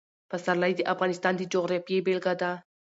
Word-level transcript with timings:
پسرلی 0.29 0.73
د 0.75 0.81
افغانستان 0.93 1.33
د 1.37 1.41
جغرافیې 1.53 1.99
بېلګه 2.05 2.33
ده. 2.41 2.51